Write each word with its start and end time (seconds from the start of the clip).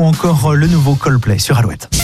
ou 0.00 0.06
encore 0.06 0.54
le 0.54 0.66
nouveau 0.66 0.94
Coldplay 0.94 1.38
sur 1.38 1.58
Alouette. 1.58 1.99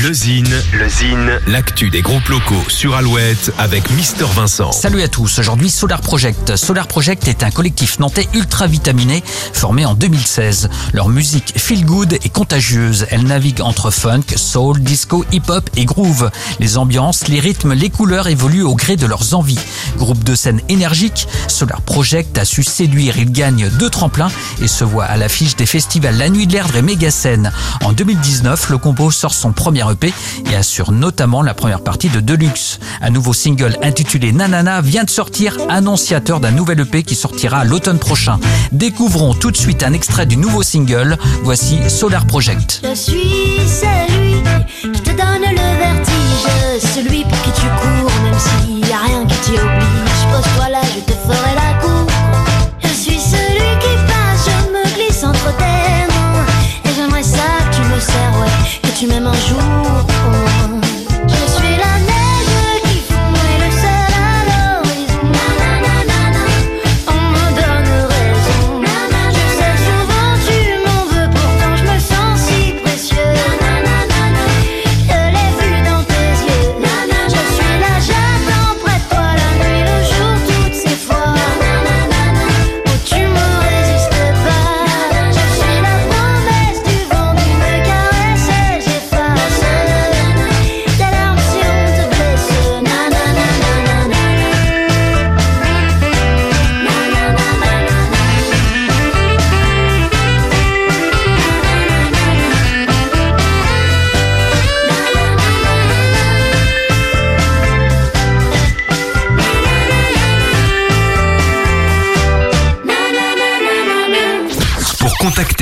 Le 0.00 0.10
Zine, 0.14 0.48
le 0.72 0.88
Zine, 0.88 1.38
l'actu 1.48 1.90
des 1.90 2.00
groupes 2.00 2.26
locaux 2.28 2.64
sur 2.68 2.94
Alouette 2.94 3.52
avec 3.58 3.90
Mister 3.90 4.24
Vincent. 4.24 4.72
Salut 4.72 5.02
à 5.02 5.08
tous, 5.08 5.38
aujourd'hui 5.38 5.68
Solar 5.68 6.00
Project. 6.00 6.56
Solar 6.56 6.86
Project 6.86 7.28
est 7.28 7.42
un 7.42 7.50
collectif 7.50 7.98
nantais 7.98 8.26
ultra 8.32 8.66
vitaminé 8.66 9.22
formé 9.52 9.84
en 9.84 9.92
2016. 9.92 10.70
Leur 10.94 11.10
musique 11.10 11.52
feel 11.58 11.84
good 11.84 12.14
et 12.14 12.30
contagieuse. 12.30 13.06
Elle 13.10 13.24
navigue 13.24 13.60
entre 13.60 13.90
funk, 13.90 14.24
soul, 14.34 14.80
disco, 14.80 15.26
hip-hop 15.30 15.68
et 15.76 15.84
groove. 15.84 16.30
Les 16.58 16.78
ambiances, 16.78 17.28
les 17.28 17.40
rythmes, 17.40 17.74
les 17.74 17.90
couleurs 17.90 18.28
évoluent 18.28 18.62
au 18.62 18.74
gré 18.74 18.96
de 18.96 19.04
leurs 19.04 19.34
envies. 19.34 19.60
Groupe 19.98 20.24
de 20.24 20.34
scène 20.34 20.62
énergique, 20.70 21.28
Solar 21.48 21.82
Project 21.82 22.38
a 22.38 22.46
su 22.46 22.62
séduire. 22.62 23.18
Il 23.18 23.30
gagne 23.30 23.68
deux 23.78 23.90
tremplins 23.90 24.30
et 24.62 24.68
se 24.68 24.84
voit 24.84 25.04
à 25.04 25.18
l'affiche 25.18 25.54
des 25.56 25.66
festivals 25.66 26.16
La 26.16 26.30
Nuit 26.30 26.46
de 26.46 26.54
l'Erdre 26.54 26.76
et 26.76 26.82
Méga-Scène. 26.82 27.52
En 27.84 27.92
2019, 27.92 28.70
le 28.70 28.78
combo 28.78 29.10
sort 29.10 29.34
son 29.34 29.52
premier 29.52 29.81
EP 29.90 30.12
et 30.50 30.56
assure 30.56 30.92
notamment 30.92 31.42
la 31.42 31.54
première 31.54 31.82
partie 31.82 32.08
de 32.08 32.20
Deluxe. 32.20 32.78
Un 33.00 33.10
nouveau 33.10 33.32
single 33.32 33.76
intitulé 33.82 34.32
Nanana 34.32 34.80
vient 34.80 35.04
de 35.04 35.10
sortir, 35.10 35.56
annonciateur 35.68 36.40
d'un 36.40 36.50
nouvel 36.50 36.80
EP 36.80 37.02
qui 37.02 37.14
sortira 37.14 37.64
l'automne 37.64 37.98
prochain. 37.98 38.38
Découvrons 38.70 39.34
tout 39.34 39.50
de 39.50 39.56
suite 39.56 39.82
un 39.82 39.92
extrait 39.92 40.26
du 40.26 40.36
nouveau 40.36 40.62
single. 40.62 41.16
Voici 41.42 41.78
Solar 41.88 42.26
Project. 42.26 42.82
Jour. 59.52 60.41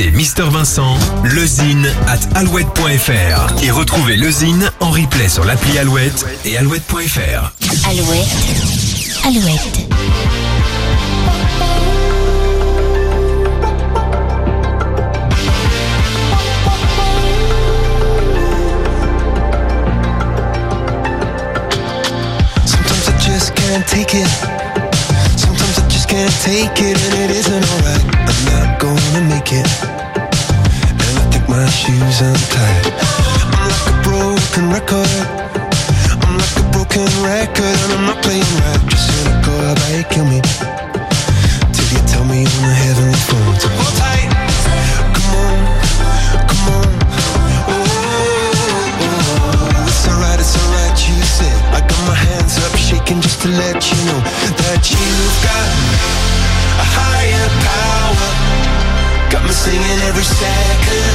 Pour 0.00 0.06
contacter 0.06 0.10
Mister 0.10 0.44
Vincent, 0.44 0.96
lezine 1.24 1.86
at 2.06 2.38
alouette.fr 2.38 3.62
et 3.62 3.70
retrouver 3.70 4.16
le 4.16 4.30
Zine 4.30 4.70
en 4.80 4.90
replay 4.90 5.28
sur 5.28 5.44
l'appli 5.44 5.78
Alouette 5.78 6.24
et 6.44 6.56
alouette.fr. 6.56 7.52
Alouette. 7.88 8.28
Alouette. 9.26 9.90
Sometimes 22.64 23.08
I 23.08 23.18
just 23.20 23.54
can't 23.54 23.86
take 23.86 24.14
it. 24.14 24.28
Sometimes 25.36 25.78
I 25.78 25.88
just 25.88 26.08
can't 26.08 26.32
take 26.42 26.80
it, 26.80 26.96
and 26.96 27.14
it 27.14 27.30
isn't 27.30 27.64
alright. 27.72 28.04
I'm 28.26 28.44
not 28.46 28.80
gonna 28.80 29.22
make 29.28 29.52
it. 29.52 29.99
My 31.50 31.66
shoes 31.66 32.20
untied. 32.20 32.86
I'm 33.50 33.66
like 33.66 33.86
a 33.90 33.96
broken 34.06 34.70
record. 34.70 35.10
I'm 36.22 36.38
like 36.38 36.56
a 36.56 36.64
broken 36.70 37.10
record, 37.26 37.76
and 37.82 37.90
I'm 37.98 38.06
not 38.06 38.22
playing 38.22 38.46
right. 38.62 38.78
Just 38.86 39.10
how 39.42 39.72
about 39.74 39.90
you 39.90 40.04
kill 40.14 40.26
me? 40.30 40.40
Till 41.74 41.88
you 41.90 42.00
tell 42.06 42.24
me 42.24 42.46
on 42.46 42.62
the 42.62 42.74
heavenly 42.86 43.18
phone 43.26 43.54
to 43.62 43.68
hold 43.74 43.94
tight. 43.98 44.30
Come 45.10 45.26
on, 45.42 45.58
come 46.46 46.66
on. 46.70 46.88
Oh, 47.66 47.74
oh, 47.74 49.10
oh. 49.34 49.90
It's 49.90 50.06
alright, 50.06 50.38
it's 50.38 50.54
alright, 50.54 50.96
you 51.02 51.18
said. 51.18 51.58
I 51.74 51.82
got 51.82 52.02
my 52.06 52.14
hands 52.14 52.62
up 52.62 52.78
shaking 52.78 53.20
just 53.20 53.42
to 53.42 53.48
let 53.48 53.74
you 53.90 53.98
know 54.06 54.20
that 54.62 54.86
you've 54.86 55.38
got 55.42 55.66
a 56.78 56.86
higher 56.94 57.48
power. 57.66 58.30
Got 59.34 59.42
me 59.42 59.50
singing 59.50 60.00
every 60.10 60.24
second, 60.26 61.14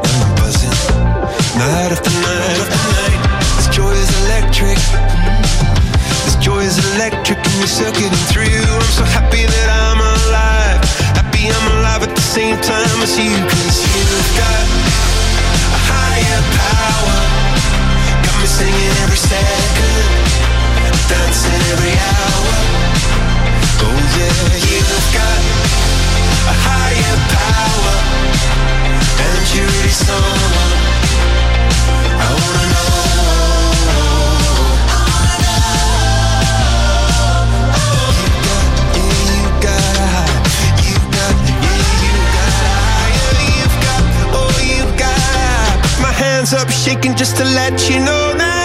just 47.15 47.37
to 47.37 47.45
let 47.45 47.89
you 47.89 47.99
know 47.99 48.33
that 48.37 48.60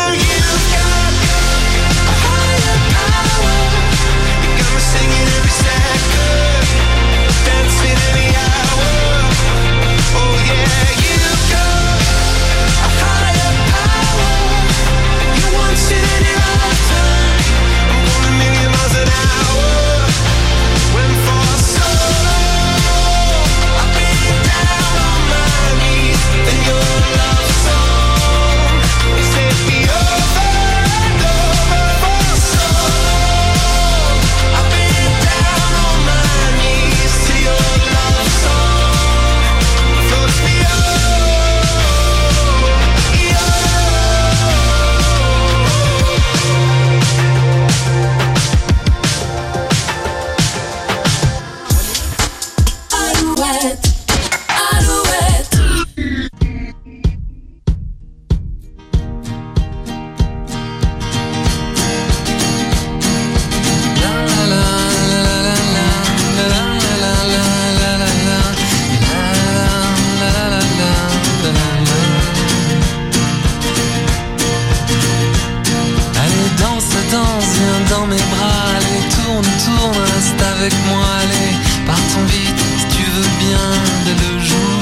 dans 77.11 78.07
mes 78.07 78.17
bras, 78.17 78.67
allez, 78.77 79.03
tourne, 79.15 79.45
tourne, 79.65 80.05
reste 80.15 80.43
avec 80.57 80.73
moi, 80.89 81.05
allez, 81.23 81.55
partons 81.87 82.25
vite, 82.27 82.61
si 82.79 82.97
tu 82.97 83.05
veux 83.05 83.31
bien, 83.39 83.67
dès 84.05 84.17
le 84.25 84.41
jour. 84.41 84.81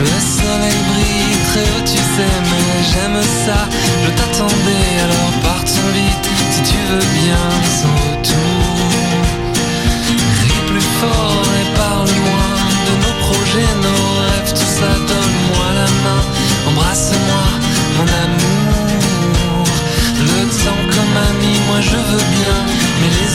Le 0.00 0.16
soleil 0.36 0.80
brille 0.90 1.36
très 1.48 1.62
haut, 1.62 1.84
tu 1.86 1.96
sais, 1.96 2.34
mais 2.50 2.70
j'aime 2.90 3.22
ça, 3.46 3.68
je 4.04 4.10
t'attendais, 4.10 4.90
alors 5.04 5.32
partons 5.42 5.90
vite, 5.94 6.33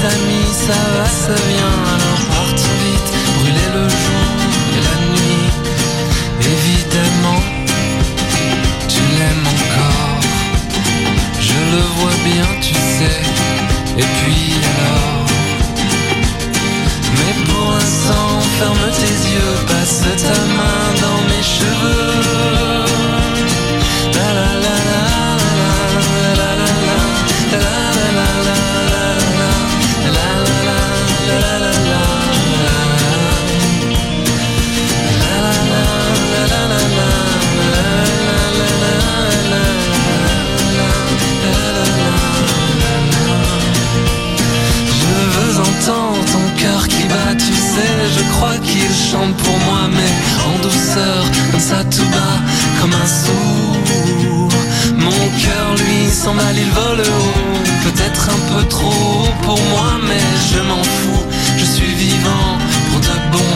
amis, 0.06 0.52
ça 0.68 0.80
va, 0.94 1.06
ça 1.06 1.36
vient, 1.50 1.78
alors 1.94 2.24
partons 2.30 2.78
vite, 2.84 3.10
brûler 3.38 3.70
le 3.74 3.86
jour 3.90 4.28
et 4.78 4.82
la 4.88 4.98
nuit, 5.12 5.46
évidemment. 6.40 7.42
Tu 8.88 9.02
l'aimes 9.18 9.48
encore, 9.56 10.22
je 11.40 11.60
le 11.74 11.84
vois 11.98 12.18
bien, 12.26 12.48
tu 12.62 12.74
sais, 12.74 13.20
et 13.98 14.08
puis 14.18 14.54
alors? 14.74 15.26
Mais 17.18 17.34
pour 17.46 17.66
l'instant, 17.72 18.30
ferme 18.58 18.86
tes 19.00 19.18
yeux, 19.34 19.56
passe 19.68 20.02
ta 20.24 20.40
chante 49.12 49.36
pour 49.38 49.58
moi, 49.68 49.84
mais 49.98 50.12
en 50.50 50.56
douceur, 50.62 51.24
comme 51.52 51.60
ça 51.60 51.84
tout 51.86 52.10
bas, 52.16 52.38
comme 52.80 52.94
un 52.94 53.10
sourd. 53.22 53.78
Mon 54.98 55.22
cœur, 55.44 55.68
lui, 55.82 56.10
s'emballe, 56.12 56.58
il 56.66 56.72
vole 56.80 57.02
haut. 57.02 57.60
Peut-être 57.86 58.24
un 58.36 58.42
peu 58.52 58.64
trop 58.68 59.26
pour 59.44 59.60
moi, 59.72 59.90
mais 60.08 60.26
je 60.52 60.60
m'en 60.70 60.84
fous, 60.84 61.26
je 61.58 61.66
suis 61.66 61.94
vivant 62.06 62.50
pour 62.90 63.00
de 63.00 63.16
bon. 63.34 63.56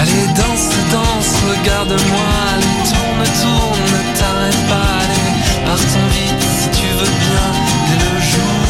Allez, 0.00 0.26
danse, 0.40 0.70
danse, 0.94 1.34
regarde-moi, 1.52 2.28
allez, 2.52 2.78
tourne, 2.92 3.24
tourne, 3.42 3.84
ne 3.94 4.02
t'arrête 4.18 4.62
pas, 4.72 4.90
allez, 5.02 5.32
partons 5.66 6.08
vite 6.16 6.44
si 6.58 6.68
tu 6.78 6.86
veux 6.98 7.14
bien, 7.26 7.46
dès 7.88 8.00
le 8.06 8.14
jour. 8.32 8.62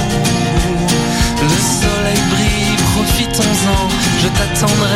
Le 1.43 1.59
soleil 1.81 2.23
brille, 2.33 2.77
profitons-en, 2.93 3.83
je 4.23 4.29
t'attendrai 4.37 4.92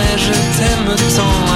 son 1.11 1.56